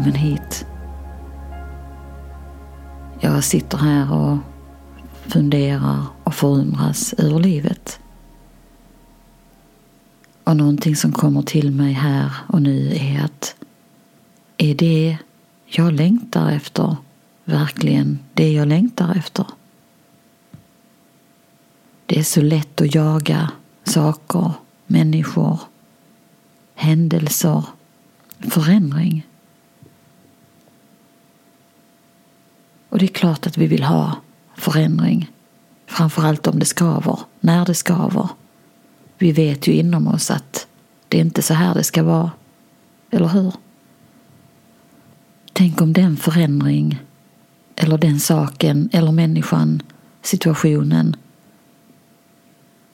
välkommen 0.00 0.20
hit. 0.20 0.66
Jag 3.20 3.44
sitter 3.44 3.78
här 3.78 4.12
och 4.12 4.38
funderar 5.26 6.04
och 6.24 6.34
förundras 6.34 7.12
över 7.12 7.38
livet. 7.38 8.00
Och 10.44 10.56
någonting 10.56 10.96
som 10.96 11.12
kommer 11.12 11.42
till 11.42 11.70
mig 11.70 11.92
här 11.92 12.32
och 12.46 12.62
nu 12.62 12.96
är 12.96 13.24
att 13.24 13.54
är 14.56 14.74
det 14.74 15.18
jag 15.66 15.92
längtar 15.92 16.50
efter 16.50 16.96
verkligen 17.44 18.18
det 18.34 18.52
jag 18.52 18.68
längtar 18.68 19.14
efter? 19.14 19.46
Det 22.06 22.18
är 22.18 22.22
så 22.22 22.40
lätt 22.40 22.80
att 22.80 22.94
jaga 22.94 23.50
saker, 23.84 24.52
människor, 24.86 25.60
händelser, 26.74 27.64
förändring. 28.38 29.26
Och 32.90 32.98
det 32.98 33.04
är 33.04 33.08
klart 33.08 33.46
att 33.46 33.58
vi 33.58 33.66
vill 33.66 33.82
ha 33.82 34.16
förändring. 34.56 35.30
Framförallt 35.86 36.46
om 36.46 36.58
det 36.58 36.64
skaver, 36.66 37.18
när 37.40 37.66
det 37.66 37.74
skaver. 37.74 38.28
Vi 39.18 39.32
vet 39.32 39.66
ju 39.66 39.72
inom 39.72 40.08
oss 40.08 40.30
att 40.30 40.66
det 41.08 41.16
är 41.16 41.20
inte 41.20 41.42
så 41.42 41.54
här 41.54 41.74
det 41.74 41.84
ska 41.84 42.02
vara. 42.02 42.30
Eller 43.10 43.28
hur? 43.28 43.54
Tänk 45.52 45.80
om 45.80 45.92
den 45.92 46.16
förändring, 46.16 47.02
eller 47.76 47.98
den 47.98 48.20
saken, 48.20 48.88
eller 48.92 49.12
människan, 49.12 49.82
situationen 50.22 51.16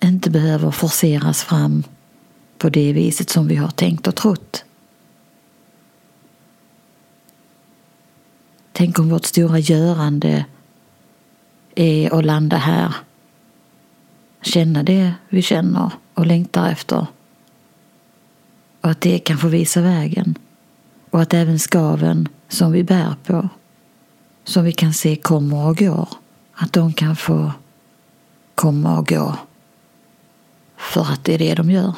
inte 0.04 0.30
behöver 0.30 0.70
forceras 0.70 1.42
fram 1.42 1.82
på 2.58 2.68
det 2.68 2.92
viset 2.92 3.30
som 3.30 3.48
vi 3.48 3.56
har 3.56 3.70
tänkt 3.70 4.06
och 4.06 4.14
trott. 4.14 4.45
Tänk 8.78 8.98
om 8.98 9.08
vårt 9.08 9.24
stora 9.24 9.58
görande 9.58 10.44
är 11.74 12.14
att 12.14 12.24
landa 12.24 12.56
här. 12.56 12.94
Känna 14.42 14.82
det 14.82 15.14
vi 15.28 15.42
känner 15.42 15.90
och 16.14 16.26
längtar 16.26 16.70
efter. 16.70 17.06
Och 18.80 18.90
att 18.90 19.00
det 19.00 19.18
kan 19.18 19.38
få 19.38 19.48
visa 19.48 19.80
vägen. 19.80 20.38
Och 21.10 21.22
att 21.22 21.34
även 21.34 21.58
skaven 21.58 22.28
som 22.48 22.72
vi 22.72 22.84
bär 22.84 23.14
på, 23.24 23.48
som 24.44 24.64
vi 24.64 24.72
kan 24.72 24.94
se 24.94 25.16
kommer 25.16 25.66
och 25.66 25.76
går, 25.76 26.08
att 26.52 26.72
de 26.72 26.92
kan 26.92 27.16
få 27.16 27.52
komma 28.54 28.98
och 28.98 29.08
gå. 29.08 29.36
För 30.76 31.12
att 31.12 31.24
det 31.24 31.34
är 31.34 31.38
det 31.38 31.54
de 31.54 31.70
gör. 31.70 31.94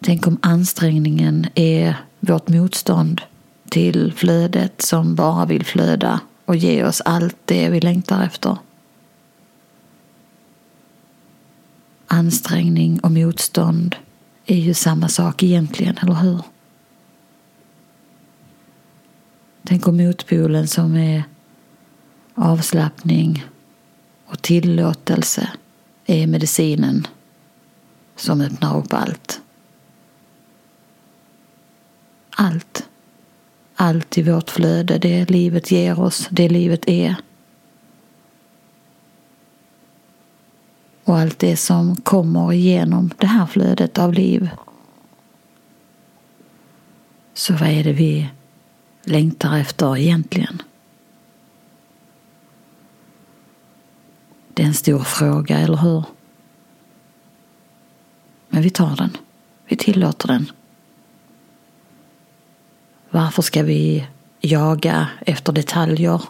Tänk 0.00 0.26
om 0.26 0.38
ansträngningen 0.42 1.46
är 1.54 2.07
vårt 2.20 2.48
motstånd 2.48 3.20
till 3.68 4.12
flödet 4.12 4.82
som 4.82 5.14
bara 5.14 5.46
vill 5.46 5.64
flöda 5.64 6.20
och 6.44 6.56
ge 6.56 6.84
oss 6.84 7.02
allt 7.04 7.36
det 7.44 7.68
vi 7.68 7.80
längtar 7.80 8.24
efter. 8.24 8.56
Ansträngning 12.06 13.00
och 13.00 13.12
motstånd 13.12 13.96
är 14.46 14.56
ju 14.56 14.74
samma 14.74 15.08
sak 15.08 15.42
egentligen, 15.42 15.98
eller 15.98 16.14
hur? 16.14 16.40
Tänk 19.64 19.88
om 19.88 19.96
motpolen 19.96 20.68
som 20.68 20.96
är 20.96 21.24
avslappning 22.34 23.44
och 24.26 24.42
tillåtelse 24.42 25.48
är 26.06 26.26
medicinen 26.26 27.06
som 28.16 28.40
öppnar 28.40 28.76
upp 28.76 28.92
allt. 28.92 29.40
Allt. 32.40 32.88
Allt 33.74 34.18
i 34.18 34.22
vårt 34.22 34.50
flöde, 34.50 34.98
det 34.98 35.30
livet 35.30 35.70
ger 35.70 36.00
oss, 36.00 36.28
det 36.30 36.48
livet 36.48 36.88
är. 36.88 37.14
Och 41.04 41.18
allt 41.18 41.38
det 41.38 41.56
som 41.56 41.96
kommer 41.96 42.52
igenom 42.52 43.10
det 43.18 43.26
här 43.26 43.46
flödet 43.46 43.98
av 43.98 44.12
liv. 44.12 44.50
Så 47.34 47.52
vad 47.52 47.68
är 47.68 47.84
det 47.84 47.92
vi 47.92 48.28
längtar 49.04 49.58
efter 49.58 49.96
egentligen? 49.96 50.62
Det 54.54 54.62
är 54.62 54.66
en 54.66 54.74
stor 54.74 55.00
fråga, 55.00 55.58
eller 55.58 55.76
hur? 55.76 56.04
Men 58.48 58.62
vi 58.62 58.70
tar 58.70 58.96
den. 58.96 59.16
Vi 59.66 59.76
tillåter 59.76 60.28
den. 60.28 60.50
Varför 63.18 63.42
ska 63.42 63.62
vi 63.62 64.06
jaga 64.40 65.08
efter 65.26 65.52
detaljer? 65.52 66.22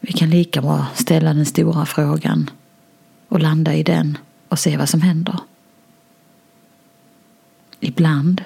Vi 0.00 0.12
kan 0.12 0.30
lika 0.30 0.62
bra 0.62 0.86
ställa 0.94 1.34
den 1.34 1.46
stora 1.46 1.86
frågan 1.86 2.50
och 3.28 3.40
landa 3.40 3.74
i 3.74 3.82
den 3.82 4.18
och 4.48 4.58
se 4.58 4.76
vad 4.76 4.88
som 4.88 5.02
händer. 5.02 5.38
Ibland 7.80 8.42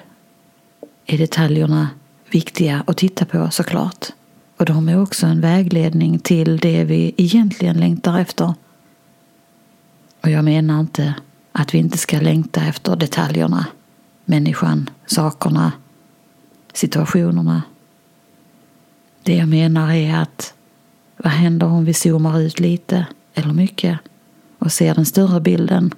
är 1.05 1.17
detaljerna 1.17 1.89
viktiga 2.29 2.83
att 2.87 2.97
titta 2.97 3.25
på 3.25 3.49
såklart. 3.51 4.05
Och 4.57 4.65
de 4.65 4.89
är 4.89 5.01
också 5.01 5.25
en 5.25 5.41
vägledning 5.41 6.19
till 6.19 6.57
det 6.57 6.83
vi 6.83 7.13
egentligen 7.17 7.79
längtar 7.79 8.19
efter. 8.19 8.53
Och 10.21 10.29
jag 10.29 10.45
menar 10.45 10.79
inte 10.79 11.13
att 11.51 11.73
vi 11.73 11.77
inte 11.77 11.97
ska 11.97 12.19
längta 12.19 12.61
efter 12.61 12.95
detaljerna, 12.95 13.65
människan, 14.25 14.89
sakerna, 15.05 15.71
situationerna. 16.73 17.61
Det 19.23 19.35
jag 19.35 19.47
menar 19.47 19.93
är 19.93 20.15
att 20.15 20.53
vad 21.17 21.31
händer 21.31 21.67
om 21.67 21.85
vi 21.85 21.93
zoomar 21.93 22.39
ut 22.39 22.59
lite 22.59 23.05
eller 23.33 23.53
mycket 23.53 23.99
och 24.59 24.71
ser 24.71 24.95
den 24.95 25.05
större 25.05 25.41
bilden 25.41 25.93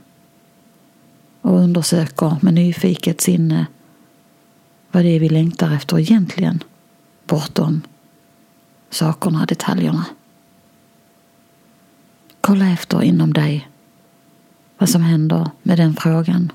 och 1.42 1.60
undersöker 1.60 2.38
med 2.42 2.54
nyfiket 2.54 3.22
sinne 3.22 3.66
vad 4.92 5.04
det 5.04 5.10
är 5.10 5.20
vi 5.20 5.30
längtar 5.30 5.76
efter 5.76 6.00
egentligen 6.00 6.64
bortom 7.26 7.82
sakerna, 8.90 9.46
detaljerna. 9.46 10.06
Kolla 12.42 12.70
efter 12.70 13.04
inom 13.04 13.34
dig 13.34 13.70
vad 14.78 14.90
som 14.90 15.02
händer 15.02 15.50
med 15.64 15.78
den 15.78 15.96
frågan. 15.96 16.52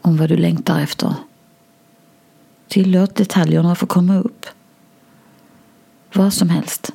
Om 0.00 0.16
vad 0.16 0.28
du 0.28 0.36
längtar 0.36 0.80
efter. 0.80 1.14
Tillåt 2.70 3.14
detaljerna 3.14 3.74
få 3.74 3.86
komma 3.86 4.18
upp. 4.18 4.46
Vad 6.12 6.32
som 6.32 6.50
helst. 6.50 6.92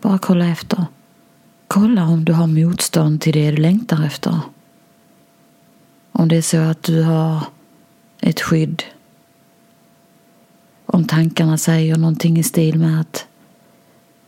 Bara 0.00 0.18
kolla 0.18 0.48
efter. 0.48 0.84
Kolla 1.66 2.04
om 2.04 2.24
du 2.24 2.32
har 2.32 2.46
motstånd 2.46 3.20
till 3.20 3.32
det 3.32 3.50
du 3.50 3.56
längtar 3.56 4.04
efter. 4.04 4.40
Om 6.12 6.28
det 6.28 6.36
är 6.36 6.42
så 6.42 6.56
att 6.56 6.82
du 6.82 7.02
har 7.02 7.40
ett 8.20 8.40
skydd 8.40 8.82
om 10.86 11.04
tankarna 11.04 11.58
säger 11.58 11.96
någonting 11.96 12.38
i 12.38 12.42
stil 12.42 12.78
med 12.78 13.00
att 13.00 13.26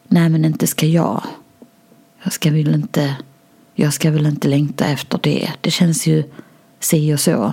nej 0.09 0.29
men 0.29 0.45
inte 0.45 0.67
ska 0.67 0.87
jag. 0.87 1.23
Jag 2.23 2.33
ska 2.33 2.51
väl 2.51 2.75
inte, 2.75 3.17
jag 3.75 3.93
ska 3.93 4.11
väl 4.11 4.27
inte 4.27 4.49
längta 4.49 4.87
efter 4.87 5.21
det. 5.23 5.53
Det 5.61 5.71
känns 5.71 6.07
ju 6.07 6.25
si 6.81 7.15
och 7.15 7.21
så. 7.21 7.53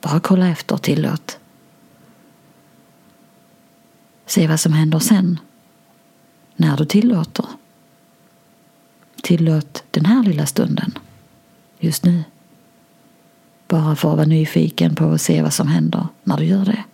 Bara 0.00 0.20
kolla 0.20 0.48
efter 0.48 0.76
tillåt. 0.76 1.38
Se 4.34 4.46
vad 4.46 4.60
som 4.60 4.72
händer 4.72 4.98
sen. 4.98 5.38
När 6.56 6.76
du 6.76 6.84
tillåter. 6.84 7.46
Tillåt 9.22 9.84
den 9.90 10.04
här 10.04 10.22
lilla 10.22 10.46
stunden. 10.46 10.98
Just 11.78 12.04
nu. 12.04 12.24
Bara 13.68 13.96
för 13.96 14.10
att 14.10 14.16
vara 14.16 14.26
nyfiken 14.26 14.94
på 14.94 15.10
att 15.10 15.20
se 15.20 15.42
vad 15.42 15.52
som 15.52 15.68
händer 15.68 16.06
när 16.22 16.36
du 16.36 16.44
gör 16.44 16.64
det. 16.64 16.84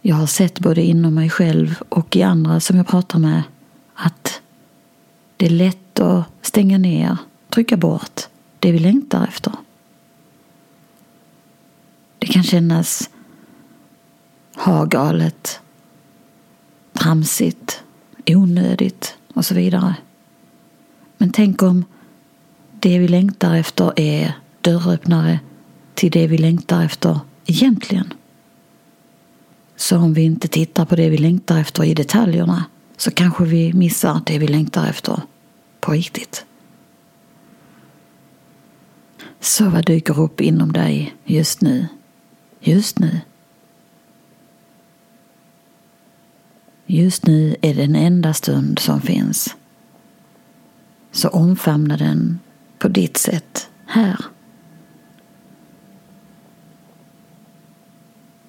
Jag 0.00 0.16
har 0.16 0.26
sett 0.26 0.60
både 0.60 0.82
inom 0.82 1.14
mig 1.14 1.30
själv 1.30 1.82
och 1.88 2.16
i 2.16 2.22
andra 2.22 2.60
som 2.60 2.76
jag 2.76 2.86
pratar 2.86 3.18
med 3.18 3.42
att 3.94 4.40
det 5.36 5.46
är 5.46 5.50
lätt 5.50 6.00
att 6.00 6.24
stänga 6.42 6.78
ner, 6.78 7.16
trycka 7.48 7.76
bort 7.76 8.20
det 8.58 8.72
vi 8.72 8.78
längtar 8.78 9.24
efter. 9.24 9.52
Det 12.18 12.26
kan 12.26 12.42
kännas 12.42 13.10
ha-galet, 14.66 15.60
tramsigt, 16.92 17.82
onödigt 18.26 19.16
och 19.34 19.44
så 19.44 19.54
vidare. 19.54 19.94
Men 21.18 21.32
tänk 21.32 21.62
om 21.62 21.84
det 22.80 22.98
vi 22.98 23.08
längtar 23.08 23.54
efter 23.54 24.00
är 24.00 24.32
dörröppnare 24.60 25.40
till 25.94 26.10
det 26.10 26.26
vi 26.26 26.38
längtar 26.38 26.84
efter 26.84 27.20
egentligen. 27.46 28.12
Så 29.76 29.98
om 29.98 30.14
vi 30.14 30.22
inte 30.22 30.48
tittar 30.48 30.84
på 30.84 30.96
det 30.96 31.10
vi 31.10 31.18
längtar 31.18 31.60
efter 31.60 31.84
i 31.84 31.94
detaljerna 31.94 32.64
så 32.96 33.10
kanske 33.10 33.44
vi 33.44 33.72
missar 33.72 34.20
det 34.26 34.38
vi 34.38 34.46
längtar 34.46 34.88
efter 34.88 35.20
på 35.80 35.92
riktigt. 35.92 36.44
Så 39.40 39.68
vad 39.68 39.84
dyker 39.86 40.20
upp 40.20 40.40
inom 40.40 40.72
dig 40.72 41.14
just 41.24 41.60
nu? 41.60 41.86
Just 42.60 42.98
nu? 42.98 43.20
Just 46.86 47.26
nu 47.26 47.56
är 47.62 47.74
den 47.74 47.96
enda 47.96 48.34
stund 48.34 48.78
som 48.78 49.00
finns. 49.00 49.56
Så 51.12 51.28
omfamna 51.28 51.96
den 51.96 52.38
på 52.78 52.88
ditt 52.88 53.16
sätt 53.16 53.68
här. 53.86 54.24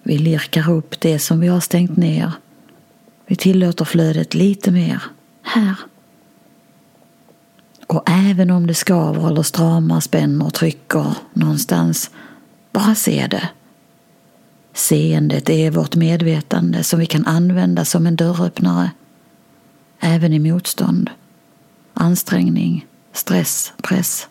Vi 0.03 0.17
lirkar 0.17 0.71
upp 0.71 0.99
det 0.99 1.19
som 1.19 1.39
vi 1.39 1.47
har 1.47 1.59
stängt 1.59 1.97
ner. 1.97 2.31
Vi 3.25 3.35
tillåter 3.35 3.85
flödet 3.85 4.33
lite 4.33 4.71
mer 4.71 5.03
här. 5.41 5.75
Och 7.87 8.03
även 8.09 8.51
om 8.51 8.67
det 8.67 8.73
skaver 8.73 9.27
eller 9.27 9.43
stramar, 9.43 9.99
spänner, 9.99 10.45
och 10.45 10.53
trycker 10.53 11.13
någonstans, 11.33 12.11
bara 12.71 12.95
se 12.95 13.27
det. 13.27 13.49
Seendet 14.77 15.49
är 15.49 15.71
vårt 15.71 15.95
medvetande 15.95 16.83
som 16.83 16.99
vi 16.99 17.05
kan 17.05 17.25
använda 17.25 17.85
som 17.85 18.07
en 18.07 18.15
dörröppnare. 18.15 18.91
Även 19.99 20.33
i 20.33 20.39
motstånd, 20.39 21.09
ansträngning, 21.93 22.85
stress, 23.13 23.73
press. 23.83 24.27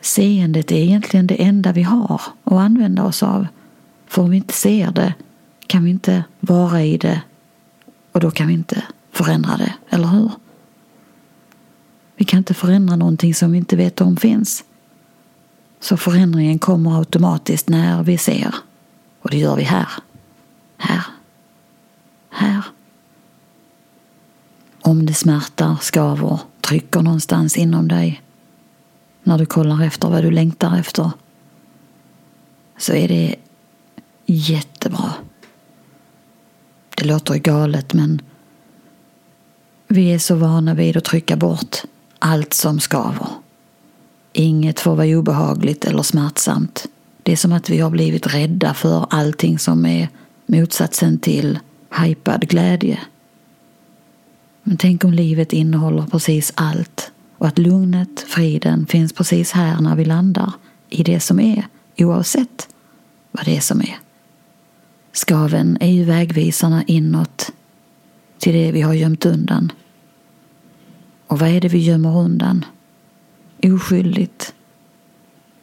Seendet 0.00 0.72
är 0.72 0.76
egentligen 0.76 1.26
det 1.26 1.42
enda 1.42 1.72
vi 1.72 1.82
har 1.82 2.22
att 2.44 2.52
använda 2.52 3.04
oss 3.04 3.22
av. 3.22 3.46
För 4.06 4.22
om 4.22 4.30
vi 4.30 4.36
inte 4.36 4.54
ser 4.54 4.90
det 4.90 5.14
kan 5.66 5.84
vi 5.84 5.90
inte 5.90 6.24
vara 6.40 6.82
i 6.82 6.98
det 6.98 7.20
och 8.12 8.20
då 8.20 8.30
kan 8.30 8.46
vi 8.46 8.52
inte 8.52 8.82
förändra 9.12 9.56
det, 9.56 9.74
eller 9.90 10.06
hur? 10.06 10.30
Vi 12.16 12.24
kan 12.24 12.38
inte 12.38 12.54
förändra 12.54 12.96
någonting 12.96 13.34
som 13.34 13.52
vi 13.52 13.58
inte 13.58 13.76
vet 13.76 14.00
om 14.00 14.16
finns. 14.16 14.64
Så 15.80 15.96
förändringen 15.96 16.58
kommer 16.58 16.98
automatiskt 16.98 17.68
när 17.68 18.02
vi 18.02 18.18
ser. 18.18 18.54
Och 19.30 19.36
det 19.36 19.40
gör 19.40 19.56
vi 19.56 19.62
här. 19.62 19.88
Här. 20.76 21.02
Här. 22.30 22.62
Om 24.80 25.06
det 25.06 25.14
smärtar, 25.14 25.76
skaver, 25.80 26.38
trycker 26.60 27.00
någonstans 27.00 27.56
inom 27.56 27.88
dig 27.88 28.22
när 29.22 29.38
du 29.38 29.46
kollar 29.46 29.84
efter 29.84 30.08
vad 30.08 30.24
du 30.24 30.30
längtar 30.30 30.78
efter 30.78 31.10
så 32.78 32.92
är 32.92 33.08
det 33.08 33.36
jättebra. 34.26 35.12
Det 36.96 37.04
låter 37.04 37.34
galet 37.34 37.94
men 37.94 38.22
vi 39.88 40.14
är 40.14 40.18
så 40.18 40.34
vana 40.34 40.74
vid 40.74 40.96
att 40.96 41.04
trycka 41.04 41.36
bort 41.36 41.76
allt 42.18 42.54
som 42.54 42.80
skaver. 42.80 43.28
Inget 44.32 44.80
får 44.80 44.96
vara 44.96 45.06
obehagligt 45.06 45.84
eller 45.84 46.02
smärtsamt. 46.02 46.86
Det 47.30 47.34
är 47.34 47.36
som 47.36 47.52
att 47.52 47.70
vi 47.70 47.78
har 47.78 47.90
blivit 47.90 48.34
rädda 48.34 48.74
för 48.74 49.06
allting 49.10 49.58
som 49.58 49.86
är 49.86 50.08
motsatsen 50.46 51.18
till 51.18 51.58
hypad 51.90 52.48
glädje. 52.48 52.98
Men 54.62 54.76
tänk 54.76 55.04
om 55.04 55.12
livet 55.12 55.52
innehåller 55.52 56.06
precis 56.06 56.52
allt 56.54 57.12
och 57.38 57.46
att 57.46 57.58
lugnet, 57.58 58.20
friden 58.20 58.86
finns 58.86 59.12
precis 59.12 59.52
här 59.52 59.80
när 59.80 59.96
vi 59.96 60.04
landar 60.04 60.52
i 60.88 61.02
det 61.02 61.20
som 61.20 61.40
är, 61.40 61.66
oavsett 61.98 62.68
vad 63.30 63.44
det 63.44 63.56
är 63.56 63.60
som 63.60 63.80
är. 63.80 63.98
Skaven 65.12 65.78
är 65.80 65.92
ju 65.92 66.04
vägvisarna 66.04 66.84
inåt 66.86 67.52
till 68.38 68.54
det 68.54 68.72
vi 68.72 68.80
har 68.80 68.94
gömt 68.94 69.26
undan. 69.26 69.72
Och 71.26 71.38
vad 71.38 71.48
är 71.48 71.60
det 71.60 71.68
vi 71.68 71.78
gömmer 71.78 72.18
undan? 72.18 72.64
Oskyldigt. 73.62 74.54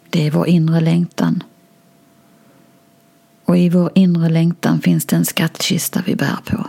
Det 0.10 0.28
är 0.28 0.32
vår 0.32 0.48
inre 0.48 0.80
längtan. 0.80 1.44
Och 3.48 3.58
i 3.58 3.70
vår 3.70 3.92
inre 3.96 4.30
längtan 4.30 4.82
finns 4.82 5.06
det 5.06 5.16
en 5.16 5.26
skattkista 5.26 6.04
vi 6.06 6.16
bär 6.16 6.38
på. 6.46 6.68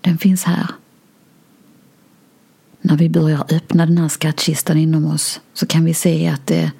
Den 0.00 0.18
finns 0.18 0.44
här. 0.44 0.66
När 2.80 2.96
vi 2.96 3.08
börjar 3.08 3.44
öppna 3.54 3.86
den 3.86 3.98
här 3.98 4.08
skattkistan 4.08 4.76
inom 4.76 5.06
oss 5.06 5.40
så 5.52 5.66
kan 5.66 5.84
vi 5.84 5.94
se 5.94 6.28
att 6.28 6.46
det 6.46 6.72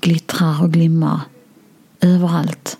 glittrar 0.00 0.62
och 0.62 0.72
glimmar 0.72 1.20
överallt. 2.00 2.78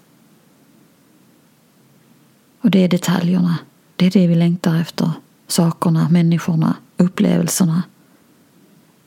Och 2.60 2.70
det 2.70 2.84
är 2.84 2.88
detaljerna. 2.88 3.58
Det 3.96 4.06
är 4.06 4.10
det 4.10 4.26
vi 4.26 4.34
längtar 4.34 4.80
efter. 4.80 5.10
Sakerna, 5.46 6.08
människorna, 6.08 6.76
upplevelserna. 6.96 7.82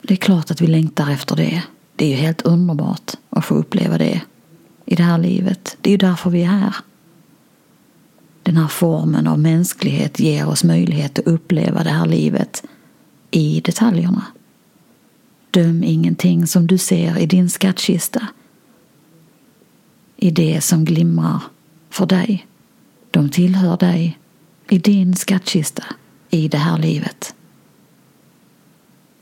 Det 0.02 0.14
är 0.14 0.18
klart 0.18 0.52
att 0.52 0.62
vi 0.62 0.68
längtar 0.68 1.12
efter 1.12 1.36
det. 1.36 1.64
Det 1.96 2.06
är 2.06 2.10
ju 2.10 2.16
helt 2.16 2.42
underbart 2.42 3.12
att 3.30 3.46
få 3.46 3.56
uppleva 3.56 3.98
det 3.98 4.22
i 4.90 4.96
det 4.96 5.04
här 5.04 5.18
livet. 5.18 5.78
Det 5.82 5.90
är 5.90 5.92
ju 5.92 5.98
därför 5.98 6.30
vi 6.30 6.42
är 6.42 6.48
här. 6.48 6.76
Den 8.44 8.58
här 8.58 8.68
formen 8.68 9.28
av 9.28 9.40
mänsklighet 9.40 10.20
ger 10.20 10.48
oss 10.48 10.64
möjlighet 10.64 11.20
att 11.20 11.28
uppleva 11.28 11.84
det 11.84 11.90
här 11.90 12.06
livet 12.06 12.64
i 13.32 13.62
detaljerna. 13.62 14.26
Döm 15.52 15.84
ingenting 15.84 16.48
som 16.48 16.68
du 16.68 16.78
ser 16.78 17.18
i 17.18 17.26
din 17.26 17.50
skattkista. 17.50 18.28
I 20.16 20.32
det 20.32 20.62
som 20.62 20.86
glimmar 20.86 21.44
för 21.90 22.06
dig. 22.06 22.48
De 23.12 23.30
tillhör 23.30 23.78
dig 23.78 24.20
i 24.70 24.78
din 24.78 25.16
skattkista 25.16 25.84
i 26.30 26.48
det 26.48 26.58
här 26.58 26.78
livet. 26.78 27.36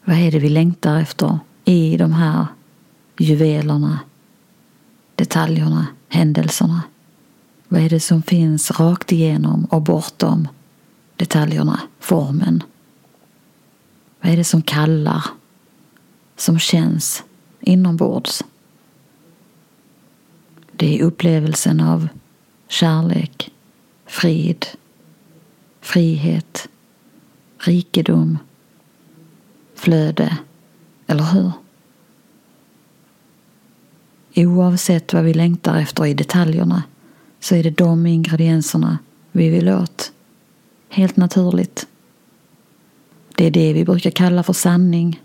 Vad 0.06 0.18
är 0.18 0.32
det 0.32 0.40
vi 0.40 0.50
längtar 0.50 1.00
efter 1.02 1.40
i 1.66 1.98
de 1.98 2.12
här 2.12 2.46
juvelerna, 3.18 4.00
detaljerna, 5.18 5.88
händelserna? 6.10 6.82
Vad 7.68 7.82
är 7.82 7.90
det 7.90 8.00
som 8.00 8.22
finns 8.22 8.72
rakt 8.72 9.12
igenom 9.12 9.66
och 9.66 9.82
bortom 9.82 10.48
detaljerna, 11.16 11.80
formen? 12.00 12.64
Vad 14.22 14.32
är 14.32 14.38
det 14.38 14.44
som 14.44 14.62
kallar, 14.62 15.24
som 16.36 16.60
känns 16.60 17.24
inombords? 17.60 18.44
Det 20.72 21.00
är 21.00 21.04
upplevelsen 21.04 21.82
av 21.82 22.08
kärlek, 22.68 23.52
frid, 24.06 24.66
frihet, 25.82 26.68
rikedom, 27.58 28.38
flöde, 29.76 30.38
eller 31.08 31.24
hur? 31.24 31.52
Oavsett 34.46 35.14
vad 35.14 35.24
vi 35.24 35.34
längtar 35.34 35.78
efter 35.78 36.06
i 36.06 36.14
detaljerna 36.14 36.84
så 37.40 37.56
är 37.56 37.64
det 37.64 37.70
de 37.70 38.06
ingredienserna 38.06 38.98
vi 39.32 39.50
vill 39.50 39.70
åt. 39.70 40.12
Helt 40.90 41.18
naturligt. 41.18 41.88
Det 43.36 43.46
är 43.46 43.52
det 43.52 43.74
vi 43.74 43.86
brukar 43.86 44.12
kalla 44.12 44.44
för 44.44 44.54
sanning. 44.54 45.22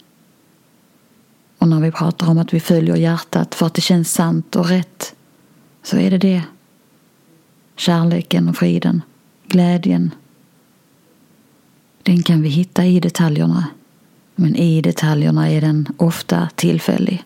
Och 1.59 1.69
när 1.69 1.81
vi 1.81 1.91
pratar 1.91 2.31
om 2.31 2.39
att 2.39 2.55
vi 2.55 2.61
följer 2.61 2.97
hjärtat 2.97 3.55
för 3.55 3.67
att 3.67 3.75
det 3.75 3.81
känns 3.81 4.13
sant 4.13 4.57
och 4.57 4.69
rätt 4.69 5.15
så 5.83 5.97
är 5.97 6.11
det 6.11 6.19
det. 6.19 6.43
Kärleken 7.77 8.49
och 8.49 8.57
friden, 8.57 9.03
glädjen. 9.47 10.11
Den 12.03 12.23
kan 12.23 12.43
vi 12.43 12.49
hitta 12.49 12.85
i 12.87 13.01
detaljerna. 13.01 13.69
Men 14.35 14.57
i 14.57 14.83
detaljerna 14.83 15.51
är 15.51 15.61
den 15.61 15.89
ofta 15.97 16.49
tillfällig. 16.55 17.25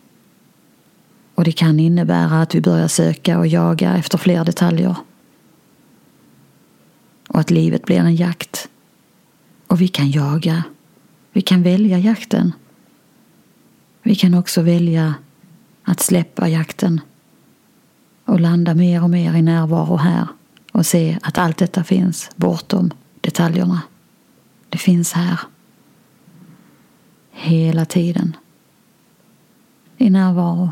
Och 1.37 1.45
det 1.45 1.53
kan 1.53 1.81
innebära 1.81 2.43
att 2.43 2.55
vi 2.55 2.61
börjar 2.61 2.89
söka 2.89 3.39
och 3.39 3.47
jaga 3.47 3.97
efter 3.97 4.19
fler 4.19 4.45
detaljer. 4.45 4.97
Och 7.29 7.41
att 7.41 7.51
livet 7.51 7.85
blir 7.85 7.99
en 7.99 8.17
jakt. 8.17 8.69
Och 9.67 9.81
vi 9.81 9.89
kan 9.89 10.11
jaga. 10.11 10.63
Vi 11.33 11.43
kan 11.43 11.63
välja 11.63 11.99
jakten. 11.99 12.53
Vi 14.03 14.15
kan 14.15 14.35
också 14.35 14.63
välja 14.63 15.15
att 15.83 16.01
släppa 16.01 16.49
jakten 16.49 17.01
och 18.25 18.41
landa 18.41 18.75
mer 18.75 19.03
och 19.03 19.11
mer 19.11 19.35
i 19.35 19.43
närvaro 19.43 19.97
här 19.97 20.27
och 20.73 20.87
se 20.87 21.19
att 21.23 21.39
allt 21.39 21.59
detta 21.59 21.85
finns 21.85 22.31
bortom 22.37 22.91
detaljerna. 23.21 23.83
Det 24.69 24.79
finns 24.79 25.13
här. 25.13 25.41
Hela 27.31 27.85
tiden. 27.85 28.37
I 29.97 30.11
närvaro. 30.11 30.71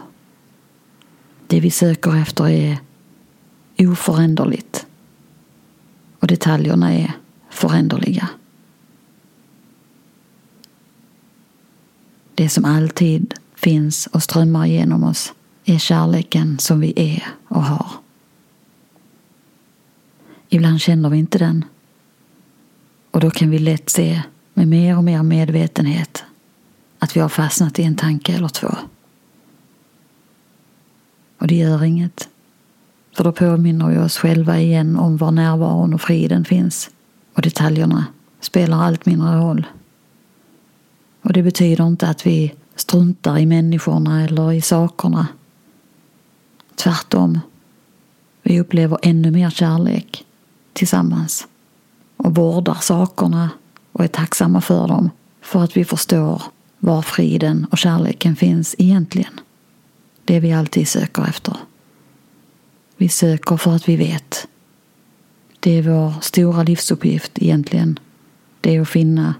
Det 1.54 1.60
vi 1.60 1.70
söker 1.70 2.16
efter 2.16 2.48
är 2.48 2.78
oföränderligt. 3.78 4.86
Och 6.18 6.26
detaljerna 6.26 6.92
är 6.94 7.12
föränderliga. 7.50 8.28
Det 12.34 12.48
som 12.48 12.64
alltid 12.64 13.34
finns 13.54 14.06
och 14.06 14.22
strömmar 14.22 14.66
genom 14.66 15.04
oss 15.04 15.32
är 15.64 15.78
kärleken 15.78 16.58
som 16.58 16.80
vi 16.80 16.92
är 16.96 17.26
och 17.48 17.64
har. 17.64 17.86
Ibland 20.48 20.80
känner 20.80 21.10
vi 21.10 21.18
inte 21.18 21.38
den. 21.38 21.64
Och 23.10 23.20
då 23.20 23.30
kan 23.30 23.50
vi 23.50 23.58
lätt 23.58 23.90
se 23.90 24.22
med 24.54 24.68
mer 24.68 24.96
och 24.96 25.04
mer 25.04 25.22
medvetenhet 25.22 26.24
att 26.98 27.16
vi 27.16 27.20
har 27.20 27.28
fastnat 27.28 27.78
i 27.78 27.82
en 27.82 27.96
tanke 27.96 28.32
eller 28.32 28.48
två. 28.48 28.76
Och 31.44 31.48
det 31.48 31.54
gör 31.54 31.84
inget. 31.84 32.28
För 33.16 33.24
då 33.24 33.32
påminner 33.32 33.88
vi 33.88 33.98
oss 33.98 34.18
själva 34.18 34.60
igen 34.60 34.96
om 34.96 35.16
var 35.16 35.30
närvaron 35.30 35.94
och 35.94 36.00
friden 36.00 36.44
finns. 36.44 36.90
Och 37.34 37.42
detaljerna 37.42 38.06
spelar 38.40 38.82
allt 38.82 39.06
mindre 39.06 39.36
roll. 39.36 39.66
Och 41.22 41.32
det 41.32 41.42
betyder 41.42 41.86
inte 41.86 42.08
att 42.08 42.26
vi 42.26 42.54
struntar 42.76 43.38
i 43.38 43.46
människorna 43.46 44.24
eller 44.24 44.52
i 44.52 44.60
sakerna. 44.60 45.26
Tvärtom. 46.74 47.40
Vi 48.42 48.60
upplever 48.60 48.98
ännu 49.02 49.30
mer 49.30 49.50
kärlek 49.50 50.24
tillsammans 50.72 51.46
och 52.16 52.34
vårdar 52.34 52.78
sakerna 52.80 53.50
och 53.92 54.04
är 54.04 54.08
tacksamma 54.08 54.60
för 54.60 54.88
dem 54.88 55.10
för 55.40 55.64
att 55.64 55.76
vi 55.76 55.84
förstår 55.84 56.42
var 56.78 57.02
friden 57.02 57.66
och 57.70 57.78
kärleken 57.78 58.36
finns 58.36 58.74
egentligen. 58.78 59.40
Det 60.24 60.40
vi 60.40 60.52
alltid 60.52 60.88
söker 60.88 61.22
efter. 61.28 61.56
Vi 62.96 63.08
söker 63.08 63.56
för 63.56 63.74
att 63.74 63.88
vi 63.88 63.96
vet. 63.96 64.48
Det 65.60 65.78
är 65.78 65.82
vår 65.82 66.14
stora 66.20 66.62
livsuppgift 66.62 67.32
egentligen. 67.42 67.98
Det 68.60 68.76
är 68.76 68.80
att 68.80 68.88
finna 68.88 69.34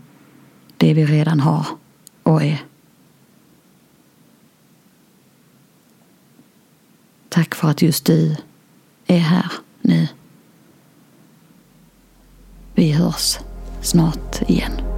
det 0.77 0.95
vi 0.95 1.05
redan 1.05 1.41
har 1.41 1.67
och 2.23 2.43
är. 2.43 2.65
Tack 7.29 7.55
för 7.55 7.69
att 7.69 7.83
just 7.83 8.05
du 8.05 8.37
är 9.07 9.19
här 9.19 9.53
nu. 9.81 10.09
Vi 12.75 12.93
hörs 12.93 13.39
snart 13.81 14.43
igen. 14.49 14.94